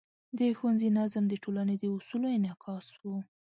[0.37, 3.03] د ښوونځي نظم د ټولنې د اصولو انعکاس و.